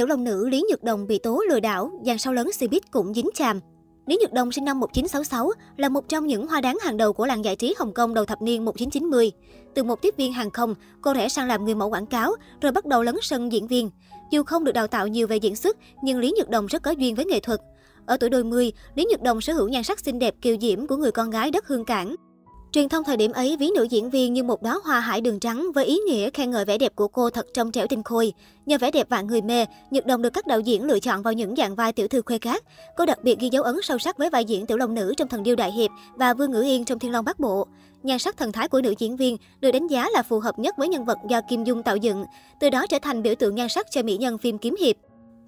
Tiểu 0.00 0.06
Long 0.06 0.24
nữ 0.24 0.48
Lý 0.48 0.64
Nhược 0.70 0.84
Đồng 0.84 1.06
bị 1.06 1.18
tố 1.18 1.42
lừa 1.48 1.60
đảo, 1.60 1.90
dàn 2.06 2.18
sau 2.18 2.32
lớn 2.32 2.50
Cbiz 2.58 2.80
cũng 2.90 3.14
dính 3.14 3.28
chàm. 3.34 3.60
Lý 4.06 4.18
Nhược 4.20 4.32
Đồng 4.32 4.52
sinh 4.52 4.64
năm 4.64 4.80
1966 4.80 5.50
là 5.76 5.88
một 5.88 6.08
trong 6.08 6.26
những 6.26 6.46
hoa 6.46 6.60
đáng 6.60 6.78
hàng 6.82 6.96
đầu 6.96 7.12
của 7.12 7.26
làng 7.26 7.44
giải 7.44 7.56
trí 7.56 7.74
Hồng 7.78 7.94
Kông 7.94 8.14
đầu 8.14 8.24
thập 8.24 8.42
niên 8.42 8.64
1990. 8.64 9.32
Từ 9.74 9.82
một 9.82 10.02
tiếp 10.02 10.14
viên 10.16 10.32
hàng 10.32 10.50
không, 10.50 10.74
cô 11.02 11.14
rẽ 11.14 11.28
sang 11.28 11.48
làm 11.48 11.64
người 11.64 11.74
mẫu 11.74 11.90
quảng 11.90 12.06
cáo, 12.06 12.32
rồi 12.60 12.72
bắt 12.72 12.86
đầu 12.86 13.02
lấn 13.02 13.16
sân 13.22 13.52
diễn 13.52 13.66
viên. 13.66 13.90
Dù 14.30 14.42
không 14.42 14.64
được 14.64 14.72
đào 14.72 14.86
tạo 14.86 15.06
nhiều 15.06 15.26
về 15.26 15.36
diễn 15.36 15.56
xuất, 15.56 15.76
nhưng 16.02 16.18
Lý 16.18 16.32
Nhược 16.38 16.50
Đồng 16.50 16.66
rất 16.66 16.82
có 16.82 16.90
duyên 16.90 17.14
với 17.14 17.24
nghệ 17.24 17.40
thuật. 17.40 17.60
Ở 18.06 18.16
tuổi 18.16 18.30
đôi 18.30 18.44
mươi, 18.44 18.72
Lý 18.94 19.06
Nhược 19.10 19.22
Đồng 19.22 19.40
sở 19.40 19.52
hữu 19.52 19.68
nhan 19.68 19.82
sắc 19.82 20.00
xinh 20.00 20.18
đẹp 20.18 20.34
kiều 20.42 20.56
diễm 20.60 20.86
của 20.86 20.96
người 20.96 21.12
con 21.12 21.30
gái 21.30 21.50
đất 21.50 21.66
hương 21.66 21.84
cảng. 21.84 22.16
Truyền 22.72 22.88
thông 22.88 23.04
thời 23.04 23.16
điểm 23.16 23.32
ấy 23.32 23.56
ví 23.56 23.70
nữ 23.74 23.82
diễn 23.90 24.10
viên 24.10 24.32
như 24.32 24.42
một 24.42 24.62
đóa 24.62 24.78
hoa 24.84 25.00
hải 25.00 25.20
đường 25.20 25.40
trắng 25.40 25.66
với 25.74 25.84
ý 25.84 25.98
nghĩa 25.98 26.30
khen 26.30 26.50
ngợi 26.50 26.64
vẻ 26.64 26.78
đẹp 26.78 26.96
của 26.96 27.08
cô 27.08 27.30
thật 27.30 27.46
trong 27.54 27.72
trẻo 27.72 27.86
tinh 27.86 28.02
khôi. 28.02 28.32
Nhờ 28.66 28.78
vẻ 28.80 28.90
đẹp 28.90 29.08
vạn 29.08 29.26
người 29.26 29.42
mê, 29.42 29.66
Nhật 29.90 30.06
Đồng 30.06 30.22
được 30.22 30.30
các 30.30 30.46
đạo 30.46 30.60
diễn 30.60 30.84
lựa 30.84 31.00
chọn 31.00 31.22
vào 31.22 31.32
những 31.32 31.56
dạng 31.56 31.74
vai 31.74 31.92
tiểu 31.92 32.08
thư 32.08 32.22
khuê 32.22 32.38
khác. 32.38 32.64
Cô 32.96 33.06
đặc 33.06 33.24
biệt 33.24 33.38
ghi 33.38 33.48
dấu 33.52 33.62
ấn 33.62 33.76
sâu 33.82 33.98
sắc 33.98 34.18
với 34.18 34.30
vai 34.30 34.44
diễn 34.44 34.66
tiểu 34.66 34.76
long 34.76 34.94
nữ 34.94 35.14
trong 35.16 35.28
Thần 35.28 35.42
điêu 35.42 35.56
đại 35.56 35.72
hiệp 35.72 35.90
và 36.14 36.34
Vương 36.34 36.50
Ngữ 36.50 36.62
Yên 36.62 36.84
trong 36.84 36.98
Thiên 36.98 37.12
Long 37.12 37.24
Bắc 37.24 37.40
Bộ. 37.40 37.66
Nhan 38.02 38.18
sắc 38.18 38.36
thần 38.36 38.52
thái 38.52 38.68
của 38.68 38.80
nữ 38.80 38.94
diễn 38.98 39.16
viên 39.16 39.36
được 39.60 39.70
đánh 39.70 39.86
giá 39.86 40.08
là 40.12 40.22
phù 40.22 40.40
hợp 40.40 40.58
nhất 40.58 40.74
với 40.78 40.88
nhân 40.88 41.04
vật 41.04 41.18
do 41.28 41.40
Kim 41.48 41.64
Dung 41.64 41.82
tạo 41.82 41.96
dựng, 41.96 42.24
từ 42.60 42.70
đó 42.70 42.86
trở 42.86 42.98
thành 43.02 43.22
biểu 43.22 43.34
tượng 43.34 43.54
nhan 43.54 43.68
sắc 43.68 43.86
cho 43.90 44.02
mỹ 44.02 44.16
nhân 44.16 44.38
phim 44.38 44.58
kiếm 44.58 44.76
hiệp. 44.80 44.96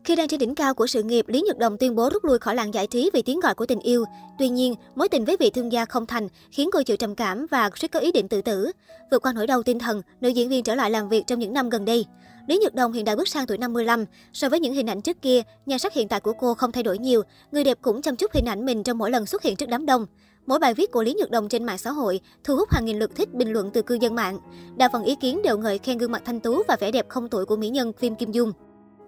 Khi 0.04 0.16
đang 0.16 0.28
trên 0.28 0.40
đỉnh 0.40 0.54
cao 0.54 0.74
của 0.74 0.86
sự 0.86 1.02
nghiệp, 1.02 1.28
Lý 1.28 1.40
Nhật 1.40 1.58
Đồng 1.58 1.78
tuyên 1.78 1.94
bố 1.94 2.10
rút 2.12 2.24
lui 2.24 2.38
khỏi 2.38 2.54
làng 2.54 2.74
giải 2.74 2.86
trí 2.86 3.10
vì 3.12 3.22
tiếng 3.22 3.40
gọi 3.40 3.54
của 3.54 3.66
tình 3.66 3.80
yêu. 3.80 4.04
Tuy 4.38 4.48
nhiên, 4.48 4.74
mối 4.94 5.08
tình 5.08 5.24
với 5.24 5.36
vị 5.40 5.50
thương 5.50 5.72
gia 5.72 5.84
không 5.84 6.06
thành 6.06 6.28
khiến 6.50 6.70
cô 6.72 6.82
chịu 6.82 6.96
trầm 6.96 7.14
cảm 7.14 7.46
và 7.50 7.70
suýt 7.76 7.88
có 7.88 8.00
ý 8.00 8.12
định 8.12 8.28
tự 8.28 8.42
tử. 8.42 8.72
Vượt 9.10 9.22
qua 9.22 9.32
nỗi 9.32 9.46
đau 9.46 9.62
tinh 9.62 9.78
thần, 9.78 10.02
nữ 10.20 10.28
diễn 10.28 10.48
viên 10.48 10.64
trở 10.64 10.74
lại 10.74 10.90
làm 10.90 11.08
việc 11.08 11.26
trong 11.26 11.38
những 11.38 11.52
năm 11.52 11.68
gần 11.68 11.84
đây. 11.84 12.06
Lý 12.46 12.58
Nhật 12.58 12.74
Đồng 12.74 12.92
hiện 12.92 13.04
đã 13.04 13.16
bước 13.16 13.28
sang 13.28 13.46
tuổi 13.46 13.58
55. 13.58 14.04
So 14.32 14.48
với 14.48 14.60
những 14.60 14.74
hình 14.74 14.86
ảnh 14.86 15.02
trước 15.02 15.22
kia, 15.22 15.42
nhan 15.66 15.78
sắc 15.78 15.94
hiện 15.94 16.08
tại 16.08 16.20
của 16.20 16.32
cô 16.32 16.54
không 16.54 16.72
thay 16.72 16.82
đổi 16.82 16.98
nhiều. 16.98 17.22
Người 17.52 17.64
đẹp 17.64 17.78
cũng 17.82 18.02
chăm 18.02 18.16
chút 18.16 18.32
hình 18.34 18.48
ảnh 18.48 18.66
mình 18.66 18.82
trong 18.82 18.98
mỗi 18.98 19.10
lần 19.10 19.26
xuất 19.26 19.42
hiện 19.42 19.56
trước 19.56 19.68
đám 19.68 19.86
đông. 19.86 20.06
Mỗi 20.46 20.58
bài 20.58 20.74
viết 20.74 20.90
của 20.90 21.02
Lý 21.02 21.14
Nhật 21.14 21.30
Đồng 21.30 21.48
trên 21.48 21.64
mạng 21.64 21.78
xã 21.78 21.90
hội 21.90 22.20
thu 22.44 22.56
hút 22.56 22.70
hàng 22.70 22.84
nghìn 22.84 22.98
lượt 22.98 23.10
thích 23.16 23.34
bình 23.34 23.52
luận 23.52 23.70
từ 23.70 23.82
cư 23.82 23.98
dân 24.00 24.14
mạng. 24.14 24.38
Đa 24.76 24.88
phần 24.92 25.04
ý 25.04 25.14
kiến 25.14 25.42
đều 25.44 25.58
ngợi 25.58 25.78
khen 25.78 25.98
gương 25.98 26.12
mặt 26.12 26.22
thanh 26.24 26.40
tú 26.40 26.62
và 26.68 26.76
vẻ 26.80 26.90
đẹp 26.90 27.08
không 27.08 27.28
tuổi 27.28 27.44
của 27.44 27.56
mỹ 27.56 27.68
nhân 27.68 27.92
phim 27.98 28.14
Kim 28.14 28.32
Dung. 28.32 28.52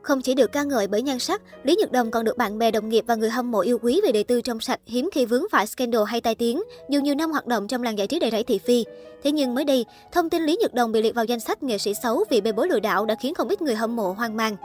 Không 0.05 0.22
chỉ 0.22 0.34
được 0.34 0.52
ca 0.52 0.62
ngợi 0.62 0.86
bởi 0.86 1.02
nhan 1.02 1.19
sắc, 1.19 1.42
Lý 1.62 1.77
Nhật 1.77 1.92
Đồng 1.92 2.10
còn 2.10 2.24
được 2.24 2.36
bạn 2.36 2.58
bè 2.58 2.70
đồng 2.70 2.88
nghiệp 2.88 3.05
và 3.06 3.14
người 3.14 3.30
hâm 3.30 3.50
mộ 3.50 3.60
yêu 3.60 3.78
quý 3.83 4.00
về 4.05 4.12
đời 4.12 4.24
tư 4.24 4.41
trong 4.41 4.61
sạch, 4.61 4.80
hiếm 4.86 5.08
khi 5.12 5.27
vướng 5.27 5.44
phải 5.50 5.66
scandal 5.66 6.02
hay 6.06 6.20
tai 6.20 6.34
tiếng, 6.34 6.62
dù 6.88 7.00
nhiều 7.00 7.14
năm 7.14 7.30
hoạt 7.30 7.46
động 7.46 7.69
trong 7.69 7.83
làng 7.83 7.98
giải 7.98 8.06
trí 8.06 8.19
đầy 8.19 8.30
rẫy 8.30 8.44
thị 8.44 8.58
phi. 8.58 8.84
Thế 9.22 9.33
nhưng 9.33 9.55
mới 9.55 9.64
đây, 9.64 9.84
thông 10.12 10.30
tin 10.30 10.42
Lý 10.42 10.56
Nhật 10.61 10.74
Đồng 10.74 10.92
bị 10.92 11.02
liệt 11.02 11.14
vào 11.14 11.24
danh 11.24 11.41
sách 11.41 11.62
nghệ 11.62 11.78
sĩ 11.78 11.94
xấu 12.02 12.24
vì 12.30 12.41
bê 12.41 12.52
bối 12.52 12.69
lừa 12.69 12.80
đảo 12.80 13.06
đã 13.06 13.14
khiến 13.20 13.34
không 13.34 13.48
ít 13.48 13.62
người 13.62 13.74
hâm 13.74 13.96
mộ 13.96 14.12
hoang 14.12 14.36
mang. 14.36 14.56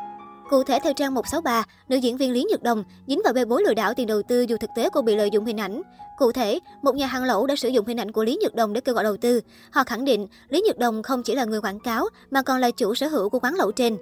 Cụ 0.50 0.64
thể 0.64 0.80
theo 0.84 0.94
trang 0.94 1.14
163, 1.14 1.64
nữ 1.90 1.98
diễn 1.98 2.18
viên 2.18 2.32
Lý 2.32 2.44
Nhật 2.44 2.64
Đồng 2.64 2.84
dính 3.08 3.22
vào 3.24 3.34
bê 3.34 3.46
bối 3.46 3.64
lừa 3.68 3.74
đảo 3.74 3.94
tiền 3.94 4.08
đầu 4.08 4.22
tư 4.22 4.42
dù 4.42 4.58
thực 4.58 4.70
tế 4.76 4.90
cô 4.94 5.02
bị 5.02 5.16
lợi 5.16 5.30
dụng 5.32 5.46
hình 5.46 5.60
ảnh. 5.60 5.82
Cụ 6.18 6.32
thể, 6.32 6.60
một 6.82 6.96
nhà 6.96 7.08
hàng 7.08 7.24
lẩu 7.24 7.46
đã 7.46 7.56
sử 7.56 7.70
dụng 7.70 7.86
hình 7.86 8.00
ảnh 8.00 8.12
của 8.12 8.24
Lý 8.24 8.38
Nhật 8.42 8.56
Đồng 8.56 8.74
để 8.74 8.82
kêu 8.82 8.96
gọi 8.96 9.04
đầu 9.04 9.18
tư. 9.18 9.42
Họ 9.72 9.84
khẳng 9.84 10.06
định 10.06 10.28
Lý 10.50 10.62
Nhật 10.62 10.78
Đồng 10.78 11.04
không 11.04 11.24
chỉ 11.24 11.36
là 11.36 11.46
người 11.46 11.62
quảng 11.62 11.80
cáo 11.80 12.06
mà 12.32 12.42
còn 12.42 12.60
là 12.60 12.72
chủ 12.72 12.96
sở 12.96 13.08
hữu 13.08 13.30
của 13.30 13.40
quán 13.40 13.56
lẩu 13.56 13.72
trên. 13.72 13.98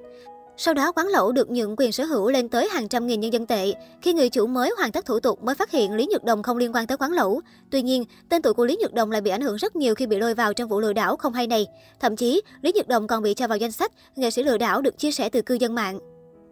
Sau 0.59 0.73
đó, 0.73 0.91
quán 0.91 1.08
lẩu 1.08 1.31
được 1.31 1.50
nhượng 1.50 1.75
quyền 1.77 1.91
sở 1.91 2.03
hữu 2.03 2.31
lên 2.31 2.50
tới 2.50 2.69
hàng 2.69 2.88
trăm 2.88 3.08
nghìn 3.08 3.19
nhân 3.19 3.33
dân 3.33 3.45
tệ. 3.45 3.73
Khi 4.02 4.13
người 4.13 4.30
chủ 4.30 4.47
mới 4.47 4.73
hoàn 4.77 4.91
tất 4.91 5.05
thủ 5.05 5.19
tục 5.19 5.44
mới 5.44 5.55
phát 5.55 5.72
hiện 5.72 5.94
Lý 5.94 6.05
Nhật 6.05 6.23
Đồng 6.23 6.44
không 6.44 6.58
liên 6.58 6.75
quan 6.75 6.88
tới 6.88 6.97
quán 6.97 7.11
lẩu. 7.11 7.41
Tuy 7.69 7.81
nhiên, 7.81 8.03
tên 8.30 8.41
tuổi 8.41 8.53
của 8.53 8.66
Lý 8.66 8.75
Nhật 8.75 8.94
Đồng 8.94 9.11
lại 9.11 9.22
bị 9.22 9.31
ảnh 9.31 9.41
hưởng 9.41 9.55
rất 9.55 9.75
nhiều 9.75 9.95
khi 9.95 10.05
bị 10.05 10.17
lôi 10.17 10.33
vào 10.33 10.53
trong 10.53 10.69
vụ 10.69 10.80
lừa 10.80 10.94
đảo 10.94 11.17
không 11.17 11.33
hay 11.33 11.47
này. 11.47 11.67
Thậm 12.00 12.16
chí, 12.16 12.41
Lý 12.61 12.72
Nhật 12.72 12.88
Đồng 12.88 13.08
còn 13.08 13.23
bị 13.23 13.33
cho 13.33 13.47
vào 13.47 13.58
danh 13.58 13.72
sách 13.72 13.91
nghệ 14.16 14.31
sĩ 14.31 14.44
lừa 14.44 14.58
đảo 14.58 14.81
được 14.81 14.97
chia 14.97 15.11
sẻ 15.11 15.30
từ 15.30 15.41
cư 15.41 15.53
dân 15.53 15.75
mạng. 15.75 16.00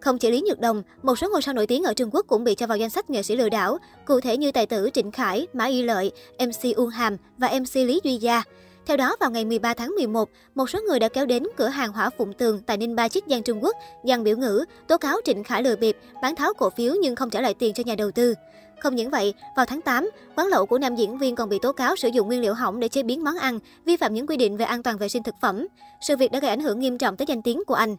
Không 0.02 0.18
chỉ 0.18 0.32
Lý 0.32 0.42
Nhật 0.42 0.60
Đồng, 0.60 0.84
một 1.04 1.16
số 1.16 1.30
ngôi 1.30 1.42
sao 1.42 1.54
nổi 1.54 1.68
tiếng 1.68 1.84
ở 1.84 1.94
Trung 1.94 2.10
Quốc 2.14 2.26
cũng 2.28 2.44
bị 2.44 2.56
cho 2.56 2.68
vào 2.68 2.78
danh 2.78 2.90
sách 2.90 3.10
nghệ 3.10 3.24
sĩ 3.24 3.36
lừa 3.36 3.50
đảo, 3.50 3.78
cụ 4.06 4.20
thể 4.20 4.38
như 4.38 4.52
tài 4.52 4.66
tử 4.66 4.90
Trịnh 4.94 5.12
Khải, 5.12 5.48
Mã 5.54 5.66
Y 5.66 5.84
Lợi, 5.84 6.12
MC 6.40 6.76
Uông 6.76 6.90
Hàm 6.90 7.18
và 7.38 7.50
MC 7.60 7.76
Lý 7.76 8.02
Duy 8.04 8.18
Gia. 8.18 8.44
Theo 8.86 8.98
đó, 8.98 9.16
vào 9.20 9.32
ngày 9.32 9.46
13 9.46 9.74
tháng 9.74 9.96
11, 9.96 10.30
một 10.56 10.70
số 10.70 10.80
người 10.88 11.00
đã 11.00 11.10
kéo 11.10 11.26
đến 11.26 11.44
cửa 11.58 11.68
hàng 11.68 11.92
Hỏa 11.92 12.10
Phụng 12.18 12.34
Tường 12.34 12.62
tại 12.66 12.78
Ninh 12.78 12.96
Ba 12.96 13.08
Chiết 13.08 13.24
Giang 13.28 13.44
Trung 13.44 13.64
Quốc, 13.64 13.76
dàn 14.04 14.24
biểu 14.24 14.38
ngữ, 14.38 14.66
tố 14.88 14.98
cáo 14.98 15.18
Trịnh 15.26 15.44
Khải 15.44 15.64
lừa 15.64 15.76
bịp, 15.76 15.98
bán 16.22 16.36
tháo 16.36 16.54
cổ 16.54 16.70
phiếu 16.70 16.94
nhưng 17.02 17.16
không 17.16 17.30
trả 17.30 17.42
lại 17.42 17.54
tiền 17.54 17.74
cho 17.74 17.84
nhà 17.86 17.96
đầu 17.96 18.12
tư. 18.12 18.34
Không 18.80 18.96
những 18.96 19.10
vậy, 19.10 19.34
vào 19.56 19.66
tháng 19.66 19.82
8, 19.82 20.10
quán 20.36 20.48
lẩu 20.48 20.66
của 20.66 20.78
nam 20.78 20.96
diễn 20.96 21.18
viên 21.18 21.36
còn 21.36 21.50
bị 21.50 21.60
tố 21.60 21.72
cáo 21.72 21.96
sử 21.96 22.08
dụng 22.08 22.28
nguyên 22.28 22.42
liệu 22.42 22.54
hỏng 22.54 22.80
để 22.80 22.88
chế 22.88 23.04
biến 23.04 23.24
món 23.24 23.38
ăn, 23.38 23.60
vi 23.86 23.98
phạm 23.98 24.14
những 24.14 24.28
quy 24.28 24.38
định 24.38 24.58
về 24.58 24.66
an 24.66 24.84
toàn 24.84 24.98
vệ 24.98 25.10
sinh 25.10 25.24
thực 25.24 25.36
phẩm. 25.42 25.68
Sự 26.02 26.18
việc 26.18 26.32
đã 26.32 26.40
gây 26.40 26.50
ảnh 26.50 26.60
hưởng 26.60 26.80
nghiêm 26.80 26.98
trọng 26.98 27.18
tới 27.18 27.26
danh 27.30 27.42
tiếng 27.42 27.64
của 27.68 27.76
anh. 27.76 27.96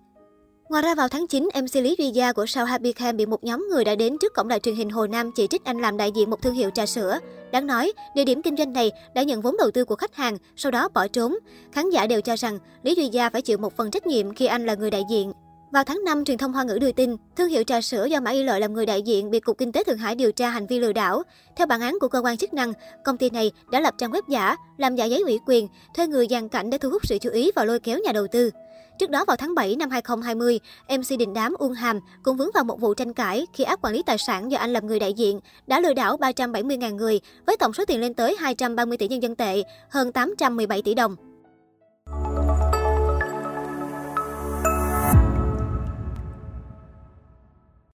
Ngoài 0.68 0.82
ra 0.82 0.94
vào 0.94 1.08
tháng 1.08 1.26
9, 1.26 1.48
MC 1.54 1.74
Lý 1.74 1.94
Duy 1.98 2.10
Gia 2.10 2.32
của 2.32 2.46
sao 2.46 2.64
Happy 2.64 2.92
Cam 2.92 3.16
bị 3.16 3.26
một 3.26 3.44
nhóm 3.44 3.66
người 3.70 3.84
đã 3.84 3.94
đến 3.94 4.16
trước 4.20 4.34
cổng 4.34 4.48
đài 4.48 4.60
truyền 4.60 4.74
hình 4.74 4.90
Hồ 4.90 5.06
Nam 5.06 5.30
chỉ 5.32 5.46
trích 5.46 5.64
anh 5.64 5.78
làm 5.80 5.96
đại 5.96 6.12
diện 6.12 6.30
một 6.30 6.42
thương 6.42 6.54
hiệu 6.54 6.70
trà 6.70 6.86
sữa. 6.86 7.18
Đáng 7.52 7.66
nói, 7.66 7.92
địa 8.14 8.24
điểm 8.24 8.42
kinh 8.42 8.56
doanh 8.56 8.72
này 8.72 8.90
đã 9.14 9.22
nhận 9.22 9.42
vốn 9.42 9.56
đầu 9.58 9.70
tư 9.70 9.84
của 9.84 9.96
khách 9.96 10.14
hàng, 10.14 10.38
sau 10.56 10.72
đó 10.72 10.88
bỏ 10.94 11.08
trốn. 11.08 11.36
Khán 11.72 11.90
giả 11.90 12.06
đều 12.06 12.20
cho 12.20 12.36
rằng 12.36 12.58
Lý 12.82 12.94
Duy 12.94 13.08
Gia 13.08 13.30
phải 13.30 13.42
chịu 13.42 13.58
một 13.58 13.76
phần 13.76 13.90
trách 13.90 14.06
nhiệm 14.06 14.34
khi 14.34 14.46
anh 14.46 14.66
là 14.66 14.74
người 14.74 14.90
đại 14.90 15.02
diện. 15.10 15.32
Vào 15.76 15.84
tháng 15.84 16.04
5, 16.04 16.24
truyền 16.24 16.38
thông 16.38 16.52
Hoa 16.52 16.64
ngữ 16.64 16.78
đưa 16.78 16.92
tin, 16.92 17.16
thương 17.36 17.48
hiệu 17.48 17.62
trà 17.64 17.80
sữa 17.80 18.04
do 18.04 18.20
Mã 18.20 18.30
Y 18.30 18.42
Lợi 18.42 18.60
làm 18.60 18.72
người 18.72 18.86
đại 18.86 19.02
diện 19.02 19.30
bị 19.30 19.40
Cục 19.40 19.58
Kinh 19.58 19.72
tế 19.72 19.84
Thượng 19.84 19.98
Hải 19.98 20.14
điều 20.14 20.32
tra 20.32 20.50
hành 20.50 20.66
vi 20.66 20.80
lừa 20.80 20.92
đảo. 20.92 21.22
Theo 21.56 21.66
bản 21.66 21.80
án 21.80 21.98
của 22.00 22.08
cơ 22.08 22.20
quan 22.24 22.36
chức 22.36 22.54
năng, 22.54 22.72
công 23.04 23.16
ty 23.16 23.30
này 23.30 23.52
đã 23.70 23.80
lập 23.80 23.94
trang 23.98 24.10
web 24.10 24.22
giả, 24.28 24.56
làm 24.76 24.96
giả 24.96 25.04
giấy 25.04 25.22
ủy 25.22 25.38
quyền, 25.46 25.68
thuê 25.94 26.06
người 26.06 26.26
dàn 26.30 26.48
cảnh 26.48 26.70
để 26.70 26.78
thu 26.78 26.90
hút 26.90 27.06
sự 27.06 27.18
chú 27.18 27.30
ý 27.30 27.50
và 27.56 27.64
lôi 27.64 27.80
kéo 27.80 27.98
nhà 27.98 28.12
đầu 28.12 28.26
tư. 28.32 28.50
Trước 28.98 29.10
đó 29.10 29.24
vào 29.24 29.36
tháng 29.36 29.54
7 29.54 29.76
năm 29.76 29.90
2020, 29.90 30.60
MC 30.88 31.18
Đình 31.18 31.34
Đám 31.34 31.54
Uông 31.58 31.72
Hàm 31.72 32.00
cũng 32.22 32.36
vướng 32.36 32.50
vào 32.54 32.64
một 32.64 32.80
vụ 32.80 32.94
tranh 32.94 33.12
cãi 33.12 33.46
khi 33.52 33.64
áp 33.64 33.78
quản 33.82 33.94
lý 33.94 34.02
tài 34.06 34.18
sản 34.18 34.50
do 34.50 34.58
anh 34.58 34.72
làm 34.72 34.86
người 34.86 34.98
đại 34.98 35.12
diện 35.12 35.40
đã 35.66 35.80
lừa 35.80 35.94
đảo 35.94 36.16
370.000 36.16 36.96
người 36.96 37.20
với 37.46 37.56
tổng 37.56 37.72
số 37.72 37.84
tiền 37.84 38.00
lên 38.00 38.14
tới 38.14 38.36
230 38.38 38.98
tỷ 38.98 39.08
nhân 39.08 39.22
dân 39.22 39.34
tệ, 39.34 39.62
hơn 39.90 40.12
817 40.12 40.82
tỷ 40.82 40.94
đồng. 40.94 41.16